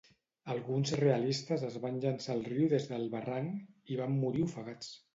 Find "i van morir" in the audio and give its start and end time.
3.97-4.47